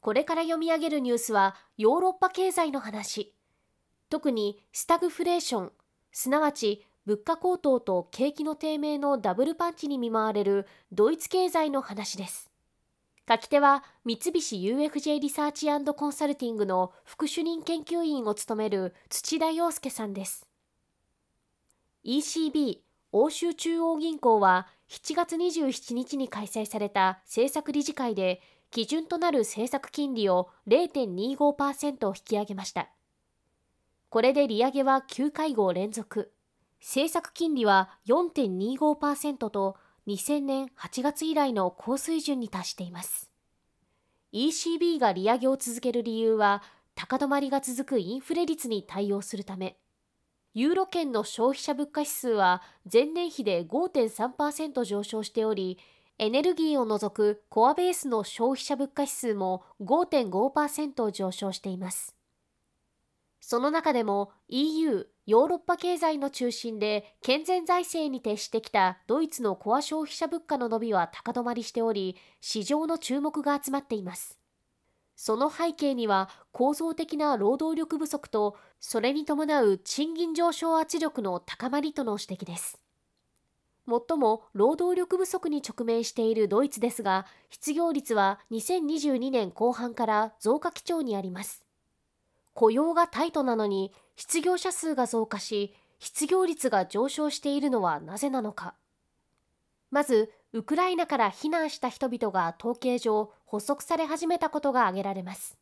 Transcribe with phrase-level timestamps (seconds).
[0.00, 3.34] これから読み上げるニュースはヨーロッパ経済の話。
[4.08, 5.72] 特にスタグフレーション
[6.10, 12.50] すなわち物価高騰と景気の低迷のダブルパンチに見舞われるドイツ経済の話です。
[13.28, 20.46] 書き手は三菱 UFJ リサーチコンサルティングの副主任研究員を務める土田洋介さんです。
[22.04, 22.78] ECB
[23.12, 32.90] 欧州中央銀行は7月27日に開催された政策理事会で基準となる政策金利を0.25%引き上げました。
[34.08, 36.32] これで利上げは9会合連続。
[36.80, 43.30] 政策金利は4.25%と2000年8月以来の高水準に達しています。
[44.32, 46.62] ECB が利上げを続ける理由は
[46.94, 49.76] 高止まりが続くインフレ率に対応するため。
[50.54, 55.78] ユーロ圏の消費者物価指数は前年比で5.3%上昇しており
[56.22, 62.14] エネルギーを除くコアベースの消費者物価指数も5.5%上昇しています
[63.40, 74.38] その中でも EU ヨーロッパ経済の中心で健全財政に徹してきたドイツのコア消費者物価の伸びは高止まりしており、市場の注目が集まっています。
[75.14, 82.80] その背景には構造的な労働力不足と、それに伴う賃金上昇圧力の高まりとの指摘です。
[83.90, 91.64] もっとも労働力不足に直面しているドイツですが、失業率は2022年後半から増加基調にあります。
[92.54, 98.74] 雇用がタイトなのに失業者数が増加し失業率が上昇しているのはなぜなのか
[99.90, 105.56] まずウクライナから避難した人々が統計上補足され始めたことが挙げられます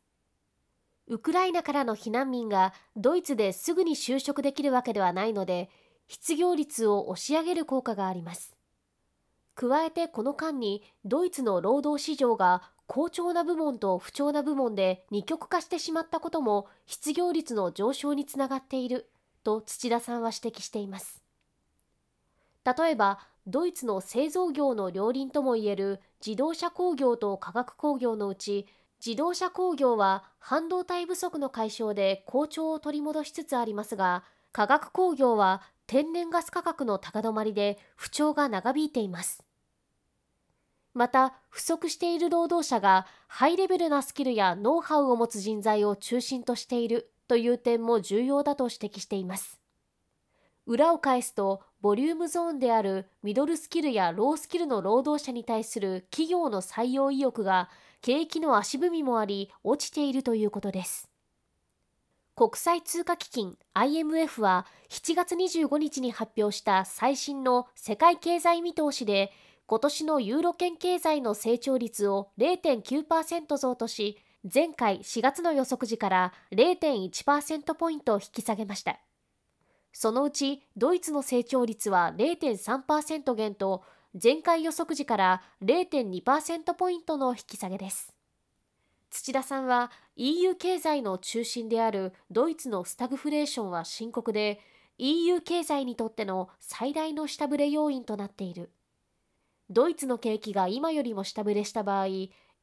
[1.07, 5.69] ウクライナからの避難民がドイツですぐに就職できるわけではないので
[6.09, 8.57] 失業率を押し上げる効果があります。
[9.55, 19.11] 加えてこの間にドイツの労働市場が好調な部門と不調な部門で二極化してしまったことも失業率の上昇につながっている
[19.43, 21.21] と土田さんは指摘しています。
[22.65, 28.67] 例えばドイツの製造業の両輪ともいえる自動車工業と化学工業のうち
[29.05, 39.43] 自動車工業は半導体不足の解消で好調を取り戻しつつありますが化学工業は天然ガス価格の高止まりで不調が長引いています。
[40.93, 49.59] また不足している労働者がハイレベルなスキルやノウハウを持つ人材を中心としているという点も重要だと指摘しています。
[50.67, 57.67] 裏を返すとボリュームゾーンであるミドルスキルやロースキルの労働者に対する企業の採用意欲が
[58.01, 61.09] 景気の足踏みもあり落ちているということです。
[62.39, 69.33] 国際通貨基金 IMF は7月25日に発表した最新の世界経済見通しで
[69.65, 74.17] 今年のユーロ圏経済の成長率を0.9%増とし、
[74.53, 79.01] 前回4月の予測時から0.1%ポイント引き下げました。
[79.91, 83.83] そのうちドイツの成長率は0.3%減と
[84.13, 88.18] 前回予測時から0.2%ポイントの引き下げです。
[89.29, 94.59] 土田さんは EU 経済の中心であるドイツのスタグフレーションは深刻で
[94.97, 98.71] EU 経済にとっての最大の下振れ要因となっている。
[99.69, 102.07] ドイツの景気が今よりも下振れした場合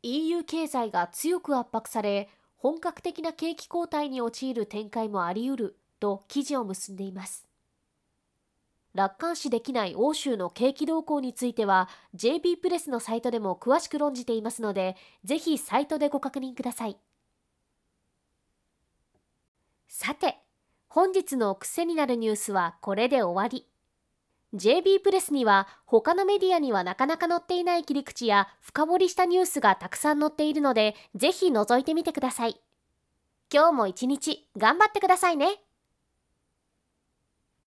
[0.02, 7.45] EU 経済が強く圧迫され本格的な景気後退に陥る展開もあり得ると記事を結んでいます
[8.96, 16.96] 楽観視できない欧州の景気動向については JB プレスのサイトでも詳しく論じていますのでぜひサイトでご確認ください
[19.86, 20.38] さて
[20.88, 23.66] 本日の癖になるニュースはこれで終わり
[24.54, 32.60] JB プレスには他のメディアにはなかなか載っていない切り口や深掘りしたニュースがたくさん載っているので、ぜひ覗いてみてください。
[33.52, 35.65] 今日も一日頑張ってくださいね。